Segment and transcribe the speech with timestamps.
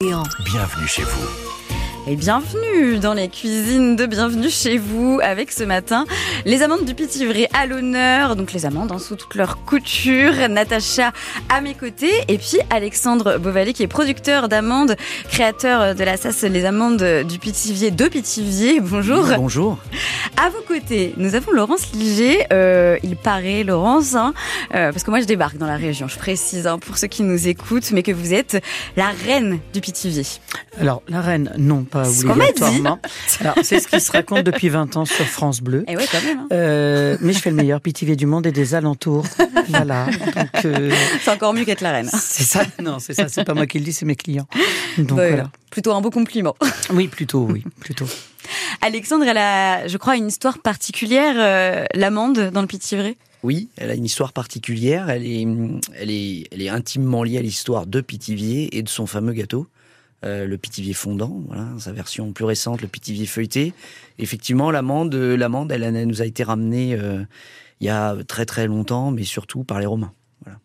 [0.00, 1.57] Bienvenue chez vous.
[2.06, 6.06] Et bienvenue dans les cuisines de Bienvenue chez vous avec ce matin
[6.46, 11.12] les amandes du Petit-Vrai à l'honneur, donc les amandes hein, sous toute leur couture, Natacha
[11.50, 14.96] à mes côtés et puis Alexandre Beauvalet qui est producteur d'amandes,
[15.30, 18.80] créateur de la SAS Les Amandes du Pithiviers de Pithiviers.
[18.80, 19.26] Bonjour.
[19.36, 19.78] Bonjour.
[20.36, 22.46] À vos côtés, nous avons Laurence Liger.
[22.52, 24.32] Euh, il paraît, Laurence, hein,
[24.74, 27.22] euh, parce que moi je débarque dans la région, je précise hein, pour ceux qui
[27.22, 28.62] nous écoutent, mais que vous êtes
[28.96, 30.22] la reine du Pithiviers.
[30.80, 32.50] Alors, la reine, non, pas C'est ce qu'on m'a dit.
[32.62, 32.98] obligatoirement.
[33.62, 35.84] C'est ce qui se raconte depuis 20 ans sur France Bleu.
[35.88, 36.38] Et ouais, quand même.
[36.40, 36.48] hein.
[36.52, 39.24] Euh, mais je fais le meilleur pitivier du monde et des alentours.
[39.68, 40.06] voilà.
[40.64, 40.90] Euh,
[41.22, 42.10] C'est encore mieux qu'être la reine.
[42.12, 42.62] c'est ça.
[42.82, 43.28] Non, c'est ça.
[43.28, 44.46] C'est pas moi qui le dis, c'est mes clients.
[44.98, 45.50] Donc, voilà.
[45.70, 46.56] Plutôt un beau compliment.
[46.92, 48.06] Oui, plutôt, oui, plutôt.
[48.80, 53.16] Alexandre, elle a, je crois, une histoire particulière, euh, l'amande dans le Pithiviers.
[53.42, 55.10] Oui, elle a une histoire particulière.
[55.10, 55.46] Elle est,
[55.98, 59.66] elle est, elle est intimement liée à l'histoire de Pithiviers et de son fameux gâteau,
[60.24, 61.42] euh, le Pithiviers fondant.
[61.46, 63.72] Voilà, sa version plus récente, le Pithiviers feuilleté.
[64.18, 67.24] Effectivement, l'amande, l'amande, elle, elle nous a été ramenée euh,
[67.80, 70.12] il y a très très longtemps, mais surtout par les Romains.
[70.44, 70.58] Voilà.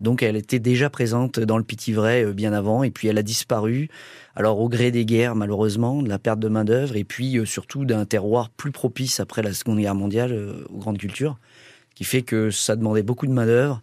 [0.00, 3.88] Donc, elle était déjà présente dans le euh, bien avant, et puis elle a disparu.
[4.36, 7.44] Alors, au gré des guerres, malheureusement, de la perte de main d'œuvre, et puis euh,
[7.44, 11.38] surtout d'un terroir plus propice après la Seconde Guerre mondiale euh, aux grandes cultures
[11.94, 13.80] qui fait que ça demandait beaucoup de main-d'œuvre.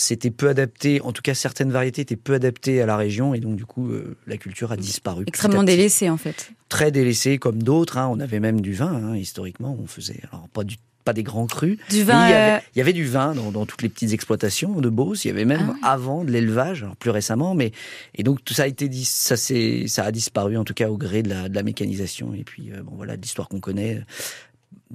[0.00, 3.40] C'était peu adapté, en tout cas certaines variétés étaient peu adaptées à la région et
[3.40, 5.24] donc du coup euh, la culture a disparu.
[5.24, 6.52] petit Extrêmement délaissée, en fait.
[6.68, 7.98] Très délaissée comme d'autres.
[7.98, 8.08] hein.
[8.08, 9.76] On avait même du vin hein, historiquement.
[9.82, 11.78] On faisait alors pas du pas des grands crus.
[11.90, 12.28] Du vin.
[12.28, 14.80] il, y avait, euh, il y avait du vin dans, dans toutes les petites exploitations
[14.80, 15.24] de Beauce.
[15.24, 17.72] Il y avait même Ah avant de l'élevage, alors plus récemment, mais
[18.14, 20.90] et donc tout ça a été dis- ça c'est ça a disparu en tout cas
[20.90, 23.96] au gré de la, de la mécanisation et puis euh, bon voilà l'histoire qu'on connaît,
[23.96, 24.02] euh,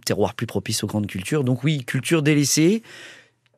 [0.05, 1.43] terroir plus propice aux grandes cultures.
[1.43, 2.83] Donc oui, culture délaissée.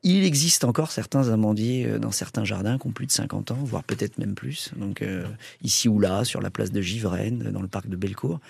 [0.02, 3.58] Il existe encore certains amandiers euh, dans certains jardins qui ont plus de 50 ans,
[3.62, 4.70] voire peut-être même plus.
[4.76, 5.26] Donc euh,
[5.62, 8.40] ici ou là, sur la place de Givrennes, dans le parc de Bellecour.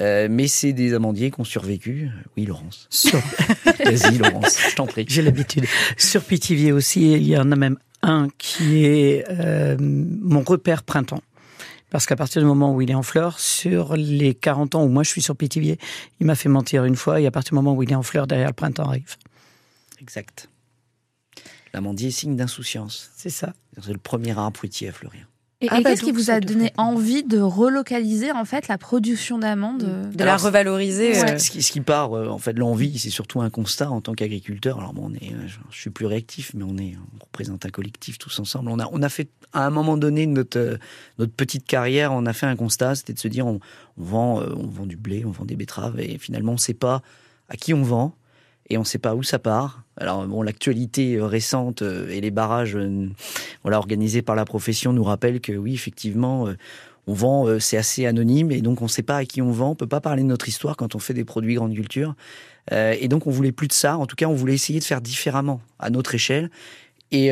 [0.00, 2.10] Euh, mais c'est des amandiers qui ont survécu.
[2.36, 2.86] Oui, Laurence.
[2.90, 3.18] Sur,
[3.84, 5.04] Vas-y, Laurence, je t'en prie.
[5.08, 5.66] j'ai l'habitude.
[5.96, 11.22] Sur Pithiviers aussi, il y en a même un qui est euh, mon repère printemps.
[11.90, 14.88] Parce qu'à partir du moment où il est en fleur, sur les 40 ans où
[14.88, 15.78] moi je suis sur Pithiviers,
[16.18, 18.02] il m'a fait mentir une fois, et à partir du moment où il est en
[18.02, 19.14] fleur, derrière le printemps arrive.
[20.00, 20.48] Exact.
[21.74, 23.10] L'amandier est signe d'insouciance.
[23.16, 23.52] C'est ça.
[23.82, 25.28] C'est le premier arbre fruitier à fleurir.
[25.60, 28.78] Et, Ah et bah qu'est-ce qui vous a donné envie de relocaliser en fait la
[28.78, 31.12] production d'amandes euh, de la Alors, revaloriser.
[31.12, 31.32] Ouais.
[31.32, 33.90] euh, Ce qui, ce qui part, euh, en fait, de l'envie, c'est surtout un constat
[33.90, 34.78] en tant qu'agriculteur.
[34.78, 37.66] Alors bon, on est, euh, je, je suis plus réactif, mais on est, on représente
[37.66, 38.70] un collectif tous ensemble.
[38.70, 40.76] On a, on a fait à un moment donné de notre euh,
[41.18, 43.58] notre petite carrière, on a fait un constat, c'était de se dire, on,
[43.96, 46.60] on vend, euh, on vend du blé, on vend des betteraves, et finalement, on ne
[46.60, 47.02] sait pas
[47.48, 48.14] à qui on vend.
[48.70, 49.82] Et on ne sait pas où ça part.
[49.96, 53.08] Alors l'actualité euh, récente euh, et les barrages, euh,
[53.62, 56.48] voilà, organisés par la profession nous rappellent que oui, effectivement,
[57.06, 59.70] on vend, c'est assez anonyme et donc on ne sait pas à qui on vend.
[59.70, 62.14] On peut pas parler de notre histoire quand on fait des produits grande culture.
[62.72, 63.98] Et donc on voulait plus de ça.
[63.98, 66.50] En tout cas, on voulait essayer de faire différemment à notre échelle.
[67.10, 67.30] Et,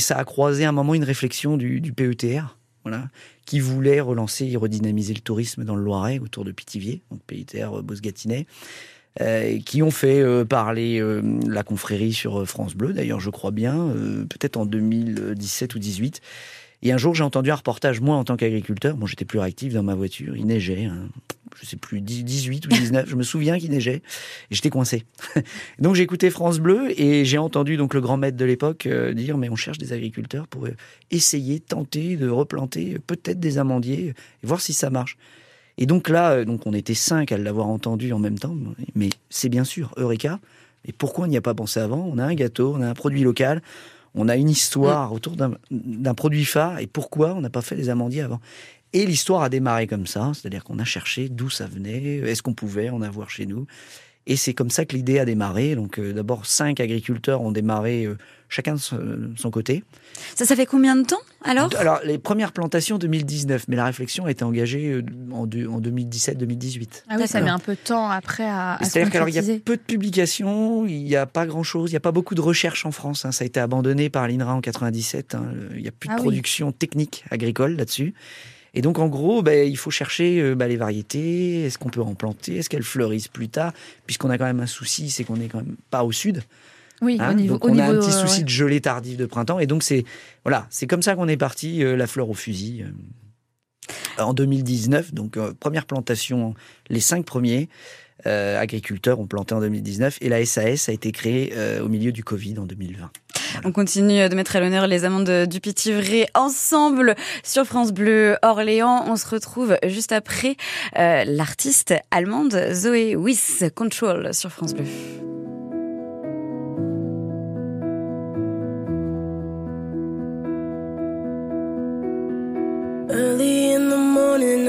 [0.00, 3.08] ça a croisé à un moment une réflexion du, PETR, voilà,
[3.44, 7.82] qui voulait relancer et redynamiser le tourisme dans le Loiret autour de Pithiviers, donc PETR
[7.82, 8.46] Beauce-Gâtinais.
[9.20, 13.50] Euh, qui ont fait euh, parler euh, la confrérie sur France Bleu, d'ailleurs je crois
[13.50, 13.92] bien,
[14.28, 16.20] peut-être en 2017 ou 18.
[16.82, 19.74] Et un jour j'ai entendu un reportage, moi en tant qu'agriculteur, bon j'étais plus réactif
[19.74, 21.08] dans ma voiture, il neigeait, hein,
[21.60, 25.04] je sais plus, 10 18 ou 19, je me souviens qu'il neigeait, et j'étais coincé.
[25.80, 29.38] donc j'ai écouté France Bleu et j'ai entendu donc le grand maître de l'époque dire
[29.38, 30.68] mais on cherche des agriculteurs pour
[31.10, 35.18] essayer, tenter de replanter peut-être des amandiers et voir si ça marche.
[35.78, 38.56] Et donc là, euh, donc on était cinq à l'avoir entendu en même temps,
[38.94, 40.38] mais c'est bien sûr Eureka.
[40.84, 42.08] Et pourquoi on n'y a pas pensé avant?
[42.12, 43.62] On a un gâteau, on a un produit local,
[44.14, 47.76] on a une histoire autour d'un- d'un produit phare, et pourquoi on n'a pas fait
[47.76, 48.40] les amandiers avant?
[48.92, 52.54] Et l'histoire a démarré comme ça, c'est-à-dire qu'on a cherché d'où ça venait, est-ce qu'on
[52.54, 53.66] pouvait en avoir chez nous?
[54.26, 55.74] Et c'est comme ça que l'idée a démarré.
[55.74, 58.16] Donc euh, d'abord, cinq agriculteurs ont démarré euh,
[58.50, 59.82] chacun de son, côté.
[60.34, 61.70] Ça, ça fait combien de temps alors?
[61.78, 65.02] Alors, les premières plantations 2019, mais la réflexion a été engagée euh,
[65.32, 67.04] en, deux- en 2017-2018.
[67.08, 69.58] Ah oui, ça met un peu de temps après à, à C'est-à-dire qu'il y a
[69.64, 72.84] peu de publications, il n'y a pas grand-chose, il n'y a pas beaucoup de recherche
[72.84, 73.24] en France.
[73.24, 73.32] hein.
[73.32, 75.34] Ça a été abandonné par l'INRA en 97.
[75.34, 75.44] hein.
[75.74, 76.22] Il n'y a plus de Ah oui.
[76.24, 78.12] production technique agricole là-dessus.
[78.74, 81.64] Et donc, en gros, ben, il faut chercher euh, ben, les variétés.
[81.64, 83.72] Est-ce qu'on peut en planter Est-ce qu'elles fleurissent plus tard?
[84.06, 86.42] Puisqu'on a quand même un souci, c'est qu'on n'est quand même pas au sud.
[87.02, 87.30] Oui, hein.
[87.30, 88.44] au niveau, donc, au on niveau, a un petit euh, souci ouais.
[88.44, 89.58] de gelée tardive de printemps.
[89.58, 90.04] Et donc, c'est
[90.44, 92.84] voilà, c'est comme ça qu'on est parti, euh, la fleur au fusil.
[94.18, 96.54] euh, en 2019, donc euh, première plantation,
[96.88, 97.68] les cinq premiers.
[98.24, 102.58] agriculteurs ont planté en 2019 et la SAS a été créée au milieu du Covid
[102.58, 103.10] en 2020.
[103.64, 109.06] On continue de mettre à l'honneur les amandes du Petit-Vrai ensemble sur France Bleu Orléans.
[109.08, 110.56] On se retrouve juste après
[110.94, 114.84] l'artiste allemande Zoé Wiss Control sur France Bleu.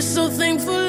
[0.00, 0.87] so thankful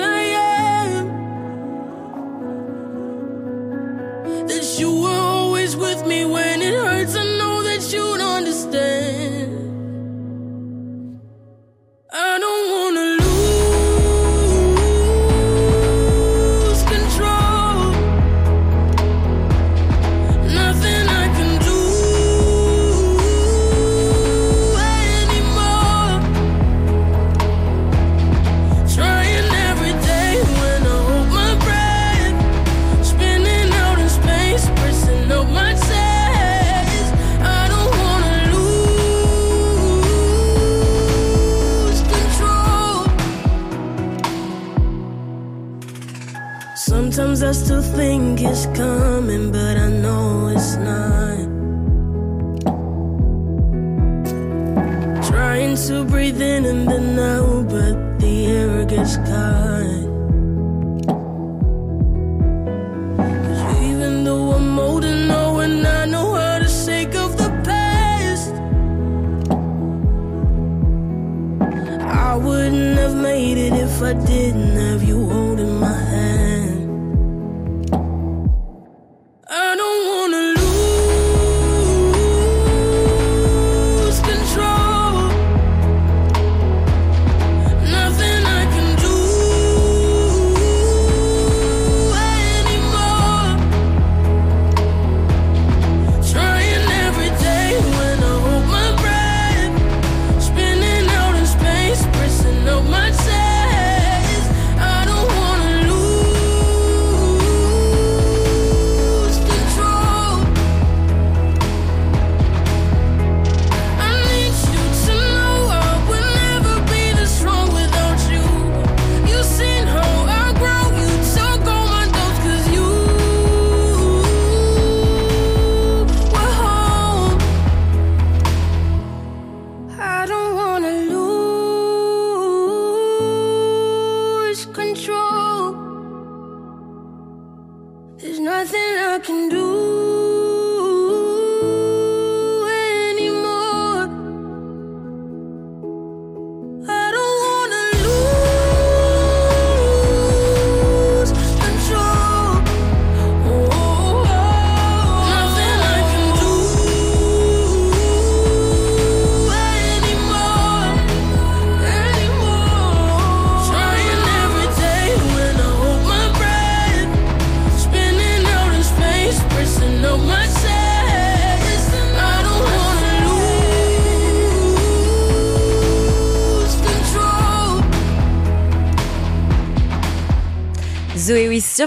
[74.13, 74.78] didn't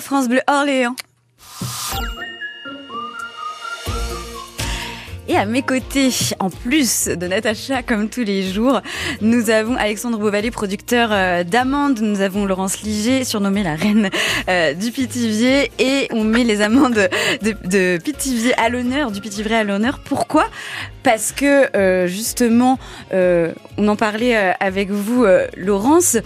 [0.01, 0.97] France Bleu Orléans.
[5.43, 8.81] À mes côtés, en plus de Natacha, comme tous les jours,
[9.21, 11.99] nous avons Alexandre Beauvalet, producteur euh, d'amandes.
[12.01, 14.09] Nous avons Laurence Liger, surnommée la reine
[14.49, 15.73] euh, du Pithiviers.
[15.81, 17.09] Et on met les amandes
[17.43, 19.99] de, de Pithiviers à l'honneur, du Pithiviers à l'honneur.
[19.99, 20.47] Pourquoi?
[21.03, 22.79] Parce que, euh, justement,
[23.13, 26.19] on en parlait avec vous, Laurence.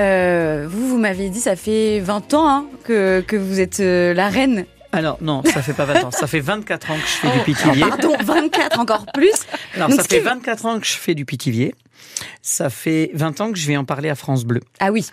[0.00, 4.64] Vous, vous m'avez dit, ça fait 20 ans hein, que, vous êtes la reine
[4.94, 7.44] Alors non, ça fait pas 20 ans, ça fait 24 ans que je fais du
[7.44, 7.84] pithivier.
[7.88, 9.32] Pardon, 24 encore plus.
[9.74, 11.74] Alors Donc, ça fait est- 24 ans que je fais du pithivier.
[12.42, 14.60] Ça fait 20 ans que je vais en parler à France Bleu.
[14.78, 15.06] Ah oui.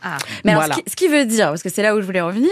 [0.46, 0.76] Mais alors, Voilà.
[0.76, 2.50] ce, qui, ce qui veut dire, parce que c'est là où je voulais revenir,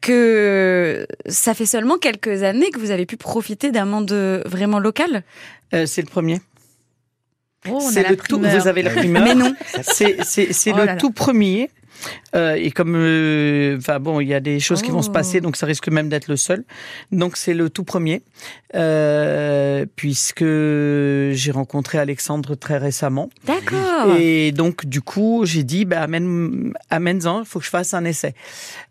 [0.00, 4.10] que ça fait seulement quelques années que vous avez pu profiter d'un monde
[4.46, 5.22] vraiment local.
[5.74, 6.40] Euh, c'est le premier.
[7.68, 9.22] Oh, on a C'est la le tout, vous avez la primeur.
[9.22, 9.54] Mais non.
[9.82, 10.96] C'est c'est- c'est Oh le là là.
[11.00, 11.70] tout premier.
[12.34, 15.12] Euh, et comme, euh, enfin bon, il y a des choses qui vont se Oh.
[15.12, 16.64] passer, donc ça risque même d'être le seul.
[17.12, 18.22] Donc c'est le tout premier,
[18.74, 23.30] euh, puisque j'ai rencontré Alexandre très récemment.
[23.44, 24.14] D'accord.
[24.18, 28.04] Et donc, du coup, j'ai dit, bah, amène, amène-en, il faut que je fasse un
[28.04, 28.34] essai.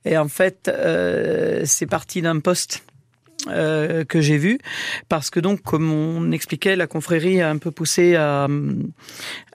[0.05, 0.69] Et en fait,
[1.65, 2.83] c'est parti d'un poste
[3.47, 4.59] euh, que j'ai vu,
[5.07, 8.47] parce que donc, comme on expliquait, la confrérie a un peu poussé à,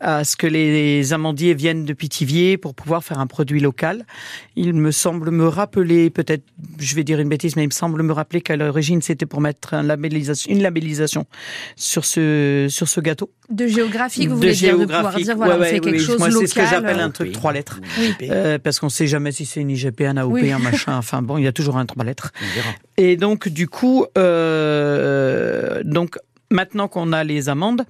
[0.00, 4.06] à ce que les amandiers viennent de Pithiviers pour pouvoir faire un produit local.
[4.56, 6.44] Il me semble me rappeler, peut-être,
[6.78, 9.40] je vais dire une bêtise, mais il me semble me rappeler qu'à l'origine, c'était pour
[9.40, 11.26] mettre un labellisation, une labellisation
[11.76, 13.30] sur ce, sur ce gâteau.
[13.50, 15.24] De géographique, vous de voulez dire, de pouvoir géographique.
[15.26, 16.48] dire, voilà, Ouais, on fait quelque oui, chose Moi, local.
[16.48, 17.32] c'est ce que j'appelle un truc Oui.
[17.34, 17.80] trois lettres.
[17.98, 18.14] Oui.
[18.30, 20.50] Euh, parce qu'on sait jamais si c'est une IGP, un AOP, Oui.
[20.50, 20.96] un machin.
[20.96, 22.32] Enfin bon, il y a toujours un trois lettres.
[22.40, 22.68] On verra.
[22.96, 23.73] Et donc du coup,
[24.16, 26.18] euh, donc
[26.54, 27.84] maintenant qu'on a les amendes,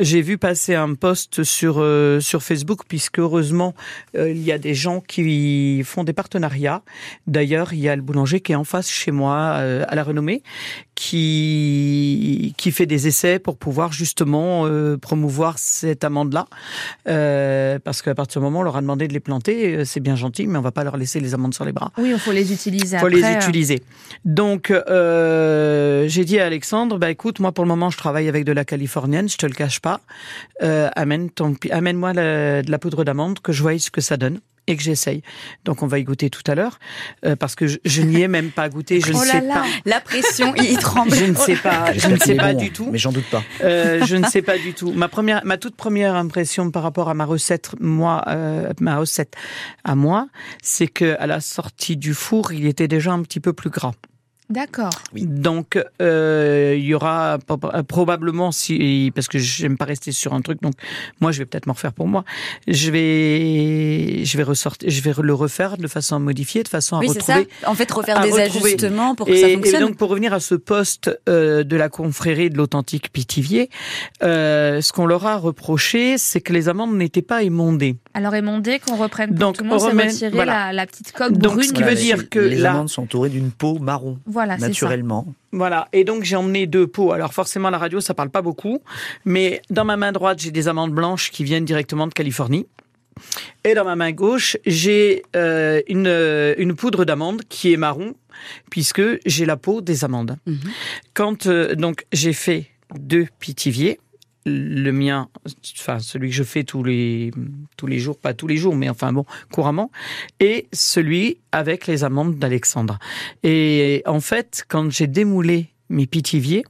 [0.00, 3.74] j'ai vu passer un post sur euh, sur Facebook puisque heureusement
[4.16, 6.82] euh, il y a des gens qui font des partenariats.
[7.26, 10.02] D'ailleurs, il y a le boulanger qui est en face chez moi euh, à la
[10.02, 10.42] Renommée
[10.94, 14.68] qui qui fait des essais pour pouvoir justement
[15.00, 16.46] promouvoir cette amende là
[17.08, 20.00] euh, parce qu'à partir du moment où on leur a demandé de les planter, c'est
[20.00, 22.18] bien gentil, mais on va pas leur laisser les amendes sur les bras Oui, il
[22.18, 23.18] faut les utiliser faut après.
[23.18, 23.82] les euh, utiliser.
[24.24, 28.52] Donc, j'ai dit à Alexandre, bah écoute, moi pour le moment, je travaille avec de
[28.52, 30.00] la californienne, je te le cache pas.
[30.62, 34.16] Euh, amène ton, pi- amène-moi de la poudre d'amande que je voie ce que ça
[34.16, 35.22] donne et que j'essaye.
[35.64, 36.78] Donc, on va y goûter tout à l'heure
[37.24, 39.00] euh, parce que je, je n'y ai même pas goûté.
[39.00, 39.54] Je ne Oh là sais là.
[39.54, 39.64] pas.
[39.84, 41.12] La pression, il tremble.
[41.14, 41.86] Je ne sais pas.
[41.92, 42.88] Je J'espère ne qu'il sais pas bon, du tout.
[42.90, 43.42] Mais j'en doute pas.
[43.62, 44.92] Euh, je ne sais pas du tout.
[44.92, 49.34] Ma première, ma toute première impression par rapport à ma recette, moi, euh, ma recette
[49.84, 50.28] à moi,
[50.62, 53.92] c'est que à la sortie du four, il était déjà un petit peu plus gras.
[54.50, 54.90] D'accord.
[55.14, 55.24] Oui.
[55.26, 60.40] Donc, euh, il y aura prob- probablement, si, parce que j'aime pas rester sur un
[60.42, 60.74] truc, donc
[61.20, 62.24] moi, je vais peut-être m'en refaire pour moi.
[62.66, 67.00] Je vais, je vais ressortir, je vais le refaire de façon modifiée, de façon à
[67.00, 67.36] Oui, c'est ça.
[67.36, 67.54] retrouver.
[67.66, 68.70] En fait, refaire à des retrouver.
[68.74, 69.80] ajustements pour que Et, ça et fonctionne.
[69.82, 73.70] donc, pour revenir à ce poste euh, de la confrérie de l'authentique Pithiviers,
[74.22, 77.96] euh, ce qu'on leur a reproché, c'est que les amandes n'étaient pas émondées.
[78.12, 80.66] Alors émondé, qu'on reprenne pour Donc, tout le monde, retirer voilà.
[80.66, 81.62] la, la petite coque Donc, brune.
[81.68, 85.26] ce qui veut dire que les là- amandes sont entourées d'une peau marron, Voilà, naturellement.
[85.52, 87.12] Voilà, et donc j'ai emmené deux pots.
[87.12, 88.80] Alors forcément, à la radio, ça parle pas beaucoup,
[89.24, 92.66] mais dans ma main droite, j'ai des amandes blanches qui viennent directement de Californie.
[93.64, 98.14] Et dans ma main gauche, j'ai euh, une, euh, une poudre d'amande qui est marron,
[98.70, 100.36] puisque j'ai la peau des amandes.
[100.46, 100.58] Mhm.
[101.14, 102.66] Quand euh, donc j'ai fait
[102.98, 104.00] deux pitiviers,
[104.46, 105.28] le mien,
[105.78, 107.30] enfin celui que je fais tous les
[107.76, 109.90] tous les jours, pas tous les jours, mais enfin bon, couramment,
[110.38, 112.98] et celui avec les amandes d'Alexandre.
[113.42, 116.64] Et en fait, quand j'ai démoulé mes pitiviers,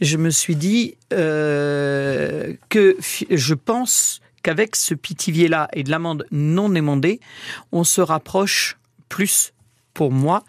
[0.00, 2.96] je me suis dit euh, que
[3.30, 7.20] je pense qu'avec ce pitivier-là et de l'amande non émondée,
[7.72, 8.78] on se rapproche
[9.08, 9.52] plus,
[9.94, 10.44] pour moi,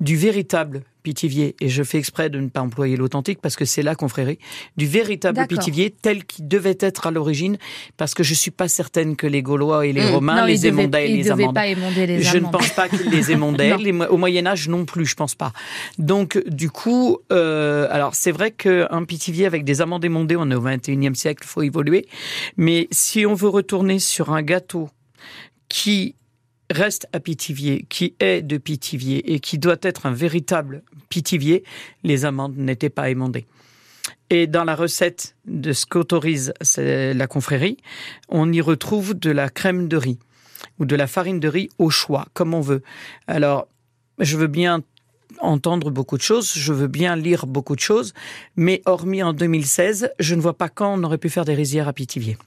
[0.00, 1.54] du véritable pitivier.
[1.60, 4.40] Et je fais exprès de ne pas employer l'authentique parce que c'est la confrérie
[4.76, 7.58] du véritable pitivier tel qu'il devait être à l'origine
[7.96, 10.14] parce que je suis pas certaine que les Gaulois et les Mmh.
[10.14, 13.08] Romains Non, les il émondaient et il les émonder les Je ne pense pas qu'ils
[13.08, 13.76] les émondaient.
[13.86, 15.52] Les au Moyen Âge non plus, je pense pas.
[15.98, 20.54] Donc du coup, euh, alors c'est vrai qu'un pitivier avec des amandes émondées, on est
[20.54, 22.06] au 21e siècle, faut évoluer.
[22.56, 24.88] Mais si on veut retourner sur un gâteau
[25.68, 26.16] qui
[26.70, 31.62] reste à Pithiviers, qui est de Pithiviers et qui doit être un véritable Pithiviers,
[32.02, 33.46] les amandes n'étaient pas émondées.
[34.30, 37.76] Et dans la recette de ce qu'autorise la confrérie,
[38.28, 40.18] on y retrouve de la crème de riz
[40.78, 42.82] ou de la farine de riz au choix, comme on veut.
[43.26, 43.68] Alors,
[44.18, 44.82] je veux bien
[45.40, 48.14] entendre beaucoup de choses, je veux bien lire beaucoup de choses,
[48.56, 51.88] mais hormis en 2016, je ne vois pas quand on aurait pu faire des rizières
[51.88, 52.38] à Pithiviers.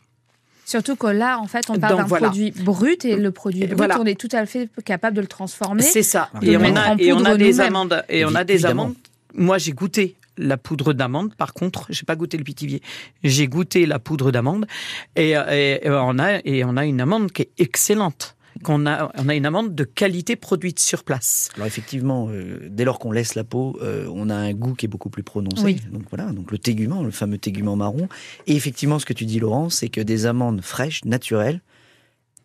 [0.70, 2.28] Surtout que là, en fait, on parle d'un voilà.
[2.28, 4.00] produit brut et le produit brut, voilà.
[4.00, 5.82] on est tout à fait capable de le transformer.
[5.82, 6.30] C'est ça.
[6.44, 8.04] Et on, a, en et on a poudre des amandes.
[8.08, 8.84] Et on a des évidemment.
[8.84, 8.96] amandes.
[9.34, 11.34] Moi, j'ai goûté la poudre d'amande.
[11.36, 12.84] Par contre, j'ai pas goûté le pitivier.
[13.24, 14.68] J'ai goûté la poudre d'amande.
[15.16, 18.36] Et, et- et on a, et on a une amande qui est excellente.
[18.64, 21.50] Qu'on a, on a une amande de qualité produite sur place.
[21.56, 24.86] Alors effectivement, euh, dès lors qu'on laisse la peau, euh, on a un goût qui
[24.86, 25.64] est beaucoup plus prononcé.
[25.64, 25.82] Oui.
[25.92, 28.10] Donc voilà, donc le tégument, le fameux tégument marron.
[28.48, 31.62] Et effectivement, ce que tu dis, Laurent, c'est que des amandes fraîches, naturelles,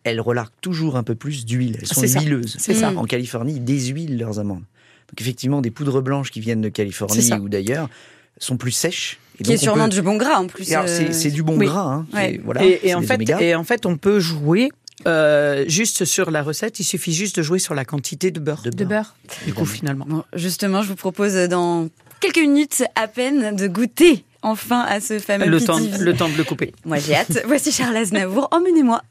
[0.05, 1.77] elles relarquent toujours un peu plus d'huile.
[1.81, 2.55] Elles sont huileuses.
[2.59, 2.93] C'est ça.
[2.95, 4.63] En Californie, ils déshuilent leurs amandes.
[5.09, 7.89] Donc effectivement, des poudres blanches qui viennent de Californie ou d'ailleurs
[8.37, 9.17] sont plus sèches.
[9.39, 10.71] Et Qui est sûrement peut- du bon gras en plus.
[10.73, 11.65] Euh, c'est du bon oui.
[11.65, 11.81] gras.
[11.93, 12.35] Hein, Ouais.
[12.35, 13.41] Et, voilà, et, et c'est en des fait, oméga.
[13.41, 14.71] et en fait, on peut jouer
[15.07, 16.79] euh, juste sur la recette.
[16.79, 18.61] Il suffit juste de jouer sur la quantité de beurre.
[18.63, 19.15] De de beurre.
[19.45, 20.05] Du coup, finalement.
[20.07, 25.19] Bon, justement, je vous propose dans quelques minutes à peine de goûter enfin à ce
[25.19, 26.73] fameux Le temps, le temps de le couper.
[26.85, 27.41] Moi j'ai hâte.
[27.45, 28.47] Voici Charles Aznavour.
[28.51, 29.01] Emmenez-moi.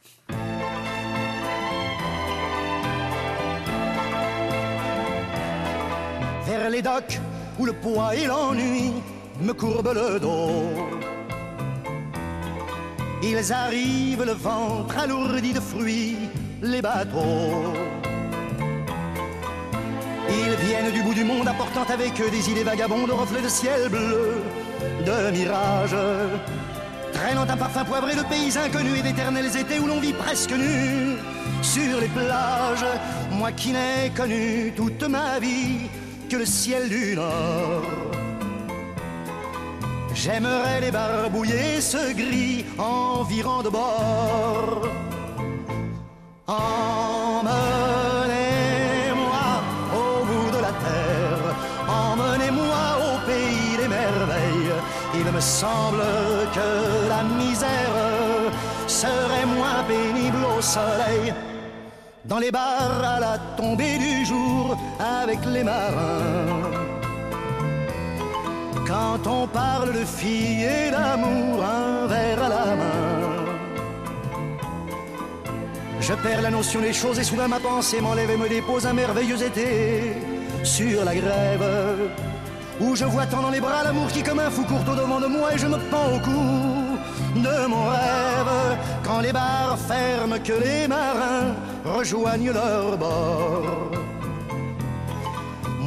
[6.46, 7.20] vers les docks
[7.58, 8.92] où le poids et l'ennui
[9.40, 11.13] me courbent le dos.
[13.26, 16.18] Ils arrivent le ventre alourdi de fruits,
[16.60, 17.72] les bateaux.
[20.28, 23.88] Ils viennent du bout du monde apportant avec eux des idées vagabondes, reflets de ciel
[23.88, 24.42] bleu,
[25.06, 25.96] de mirages.
[27.14, 31.16] Traînant un parfum poivré de pays inconnus et d'éternels étés où l'on vit presque nu
[31.62, 32.84] sur les plages.
[33.32, 35.88] Moi qui n'ai connu toute ma vie
[36.28, 37.84] que le ciel du Nord.
[40.24, 44.88] J'aimerais les barbouiller ce gris environ de bord.
[46.46, 47.52] Emmenez-moi
[49.92, 51.44] au bout de la terre,
[51.86, 54.74] emmenez-moi au pays des merveilles.
[55.14, 56.06] Il me semble
[56.56, 56.68] que
[57.10, 58.50] la misère
[58.86, 61.34] serait moins pénible au soleil.
[62.24, 66.53] Dans les bars à la tombée du jour avec les marins.
[68.86, 73.24] Quand on parle de filles et d'amour, un verre à la main.
[76.00, 78.92] Je perds la notion des choses et soudain ma pensée m'enlève et me dépose un
[78.92, 80.12] merveilleux été
[80.62, 82.10] sur la grève.
[82.80, 85.20] Où je vois tant dans les bras l'amour qui comme un fou court au devant
[85.20, 88.78] de moi et je me pends au cou de mon rêve.
[89.02, 94.03] Quand les bars ferment, que les marins rejoignent leur bord.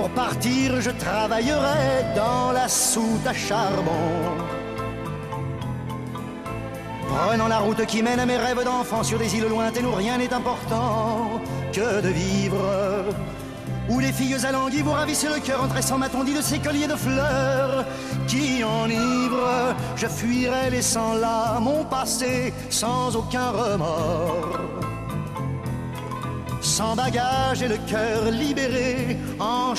[0.00, 4.08] Pour partir, je travaillerai dans la soute à charbon.
[7.06, 10.16] Prenant la route qui mène à mes rêves d'enfant sur des îles lointaines où rien
[10.16, 11.42] n'est important
[11.74, 12.64] que de vivre.
[13.90, 16.88] Où les filles alanguies vous ravissent le cœur en tressant ma tondie de ces colliers
[16.88, 17.84] de fleurs
[18.26, 19.74] qui enivrent.
[19.96, 24.80] Je fuirai laissant là mon passé sans aucun remords
[26.60, 29.09] sans bagage et le cœur libéré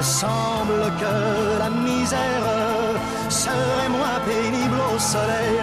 [0.00, 2.46] Me semble que la misère
[3.28, 5.60] serait moins pénible au soleil.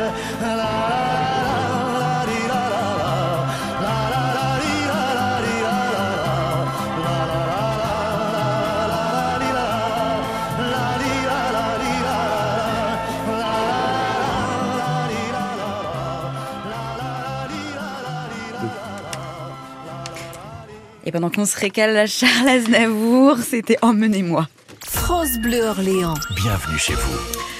[21.17, 24.47] Pendant qu'on se récale à Charles Aznavour, c'était Emmenez-moi.
[24.87, 26.13] France Bleu Orléans.
[26.35, 27.56] Bienvenue chez vous.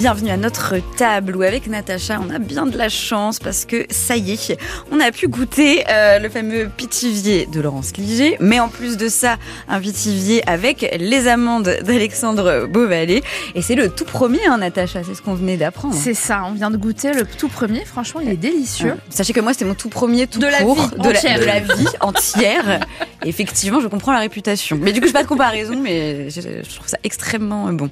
[0.00, 3.84] Bienvenue à notre table où avec Natacha, on a bien de la chance parce que
[3.90, 4.58] ça y est,
[4.90, 9.10] on a pu goûter euh, le fameux pitivier de Laurence Liger, mais en plus de
[9.10, 9.36] ça,
[9.68, 13.20] un pitivier avec les amandes d'Alexandre Beauvalet.
[13.54, 15.94] Et c'est le tout premier, hein, Natacha, c'est ce qu'on venait d'apprendre.
[15.94, 17.84] C'est ça, on vient de goûter le tout premier.
[17.84, 18.92] Franchement, il est délicieux.
[18.92, 18.96] Ouais.
[19.10, 21.40] Sachez que moi, c'était mon tout premier tout De la court, vie de, la, entière.
[21.40, 22.80] de la vie entière.
[23.26, 24.78] Effectivement, je comprends la réputation.
[24.80, 27.90] Mais du coup, je pas de comparaison, mais je, je trouve ça extrêmement bon.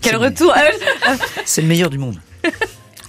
[0.00, 0.54] Quel retour
[1.44, 2.16] C'est le meilleur du monde.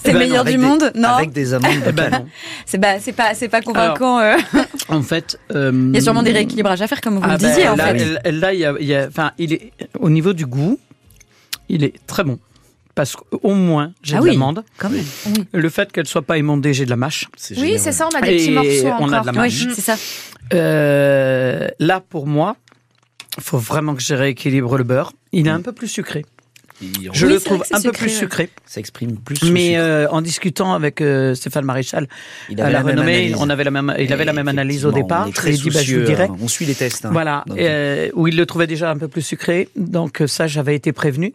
[0.01, 3.11] C'est le ben meilleur du des- monde Non, Avec des amandes de Eh ben c'est
[3.13, 4.19] pas, c'est pas, convaincant.
[4.19, 4.37] euh.
[4.87, 7.37] En fait, euh, Il y a sûrement des rééquilibrages à faire, comme vous ah le
[7.37, 8.31] ben, disiez, en là, fait.
[8.31, 10.79] Là, il y a, il y a- enfin, il est au niveau du goût,
[11.67, 12.39] il est très bon
[12.95, 14.31] parce qu'au moins j'ai Ah de oui.
[14.31, 14.63] l'amande.
[14.77, 15.03] Quand même.
[15.51, 17.27] Le fait qu'elle soit pas émondée, j'ai de la mâche.
[17.57, 19.67] Oui, c'est ça, on a des Et petits morceaux on a de la Oui, mâche.
[19.75, 19.95] c'est ça.
[20.53, 22.55] Euh, là, pour moi,
[23.37, 25.11] il faut vraiment que je rééquilibre le beurre.
[25.31, 26.25] Il est un peu plus sucré.
[27.13, 28.49] Je Oui, le trouve un peu sucré, plus sucré.
[28.65, 29.51] Ça exprime plus.
[29.51, 32.07] Mais euh, en discutant avec euh, Stéphane Maréchal,
[32.49, 33.35] il à avait la renommée, analyse.
[33.39, 35.25] on avait la même, il avait la même analyse au départ.
[35.25, 36.23] on est très dit, bah, je vous soucieux, dirai.
[36.25, 36.35] hein.
[36.41, 37.05] On suit les tests.
[37.05, 37.09] hein.
[37.11, 40.47] Voilà, Donc, euh, où il le trouvait déjà un peu plus sucré, donc euh, ça
[40.47, 41.33] j'avais été prévenu.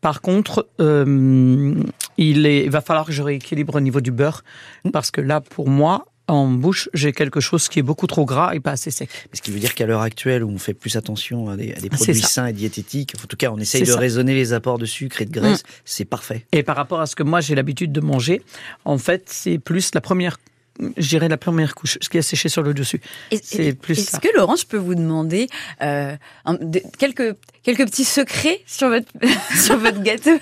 [0.00, 1.74] Par contre, euh,
[2.18, 4.44] il, est, il va falloir que je rééquilibre au niveau du beurre,
[4.92, 8.54] parce que là, pour moi, en bouche, j'ai quelque chose qui est beaucoup trop gras
[8.54, 9.10] et pas assez sec.
[9.32, 11.80] Ce qui veut dire qu'à l'heure actuelle, où on fait plus attention à des, à
[11.80, 13.96] des produits sains et diététiques, en tout cas, on essaye de ça.
[13.96, 14.00] Mm.
[14.00, 16.46] raisonner les apports de sucre et de graisse, c'est parfait.
[16.52, 18.40] Et par rapport à ce que moi j'ai l'habitude de manger,
[18.84, 20.38] en fait, c'est plus la première,
[20.96, 23.00] je dirais la première couche, ce qui est séché sur le dessus.
[23.42, 25.48] C'est plus Est-ce que Laurent, je peux vous demander
[25.82, 29.06] euh, un- de- quelques quelques petits secrets sur votre
[29.62, 30.38] sur votre gâteau?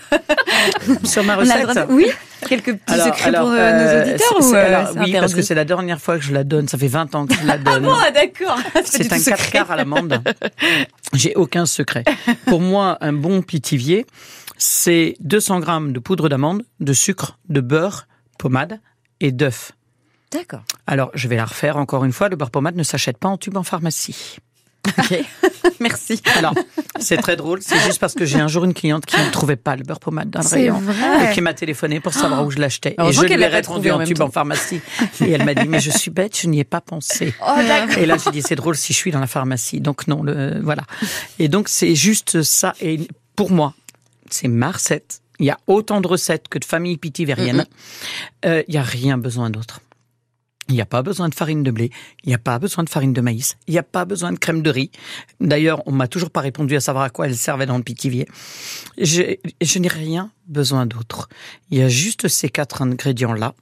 [1.05, 1.63] Sur ma recette.
[1.69, 2.07] droit Oui,
[2.49, 5.13] quelques petits Alors- secrets alors, pour euh, euh, nos auditeurs ou euh, alors, c'est Oui,
[5.13, 6.69] parce que c'est la dernière fois que je la donne.
[6.69, 7.87] Ça fait 20 ans que je la donne.
[7.89, 8.59] Ah d'accord.
[8.73, 9.37] pas du C'est un secret.
[9.37, 10.23] 4 quarts à l'amande.
[11.15, 12.05] J'ai aucun secret.
[12.47, 14.07] Pour moi, un bon pitivier,
[14.59, 18.07] c'est 200 grammes de poudre d'amande, de sucre, de beurre,
[18.39, 18.81] pommade
[19.21, 19.73] et d'œufs.
[20.33, 20.63] D'accord.
[20.87, 22.29] Alors, je vais la refaire encore une fois.
[22.29, 24.39] Le beurre pommade ne s'achète pas en tube en pharmacie.
[24.87, 25.25] Ok.
[25.81, 26.21] Merci.
[26.37, 26.55] Alors,
[26.99, 27.61] c'est très drôle.
[27.63, 30.01] C'est juste parce que j'ai un jour une cliente qui ne trouvait pas le beurre
[30.01, 30.79] pommade dans le rayon.
[30.81, 31.31] vrai.
[31.31, 32.95] Et qui m'a téléphoné pour savoir où je l'achetais.
[32.99, 34.27] Et je lui ai répondu en en tube temps.
[34.27, 34.81] en pharmacie.
[35.21, 37.35] Et elle m'a dit, mais je suis bête, je n'y ai pas pensé.
[37.47, 37.53] Oh.
[37.97, 39.81] Et là, j'ai dit, c'est drôle si je suis dans la pharmacie.
[39.81, 40.83] Donc non, le, voilà.
[41.39, 42.75] Et donc, c'est juste ça.
[42.81, 43.01] Et
[43.37, 43.75] pour moi,
[44.31, 45.21] c'est ma recette.
[45.39, 47.67] Il y a autant de recettes que de familles pitivériennes.
[48.45, 49.81] Euh, Il y a rien besoin d'autre.
[50.69, 51.91] Il n'y a pas besoin de farine de blé,
[52.25, 54.39] il n'y a pas besoin de farine de maïs, il n'y a pas besoin de
[54.39, 54.91] crème de riz.
[55.41, 58.27] D'ailleurs, on m'a toujours pas répondu à savoir à quoi elle servait dans le pitivier.
[58.97, 61.29] Je, je n'ai rien besoin d'autre.
[61.71, 63.55] Il y a juste ces quatre ingrédients-là.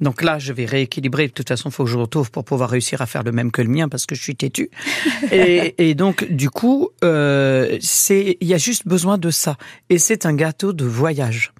[0.00, 1.28] Donc là, je vais rééquilibrer.
[1.28, 3.50] De toute façon, il faut que je retrouve pour pouvoir réussir à faire le même
[3.50, 4.70] que le mien parce que je suis têtu.
[5.32, 9.56] Et, et donc, du coup, euh, c'est, il y a juste besoin de ça.
[9.90, 11.52] Et c'est un gâteau de voyage.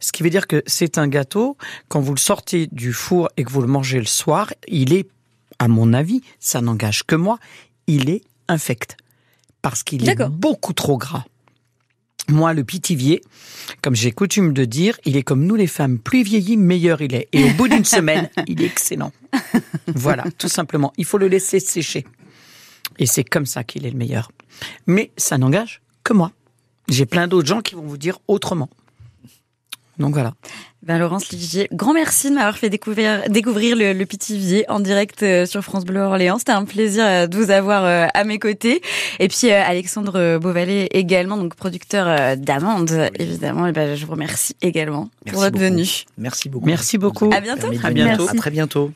[0.00, 1.56] Ce qui veut dire que c'est un gâteau,
[1.88, 5.08] quand vous le sortez du four et que vous le mangez le soir, il est,
[5.58, 7.38] à mon avis, ça n'engage que moi,
[7.86, 8.96] il est infect.
[9.62, 11.24] Parce qu'il est beaucoup trop gras.
[12.28, 13.22] Moi, le pitivier,
[13.82, 17.14] comme j'ai coutume de dire, il est comme nous les femmes, plus vieilli, meilleur il
[17.14, 17.28] est.
[17.32, 19.12] Et au bout d'une semaine, il est excellent.
[19.88, 20.92] Voilà, tout simplement.
[20.96, 22.06] Il faut le laisser sécher.
[22.98, 24.30] Et c'est comme ça qu'il est le meilleur.
[24.86, 26.32] Mais ça n'engage que moi.
[26.88, 28.68] J'ai plein d'autres gens qui vont vous dire autrement.
[29.98, 30.32] Donc voilà.
[30.82, 35.22] Ben, Laurence Ligier, grand merci de m'avoir fait découvrir, découvrir le, le Pitivier en direct
[35.22, 36.38] euh, sur France Bleu Orléans.
[36.38, 38.80] C'était un plaisir euh, de vous avoir euh, à mes côtés.
[39.18, 43.66] Et puis Alexandre Beauvalet également, donc producteur d'amandes, évidemment.
[43.66, 45.64] Et ben, je vous remercie également Merci pour votre beaucoup.
[45.64, 46.04] venue.
[46.16, 46.66] Merci beaucoup.
[46.66, 47.30] Merci beaucoup.
[47.30, 47.68] À bientôt.
[47.84, 48.28] À bientôt.
[48.28, 48.88] À très bientôt.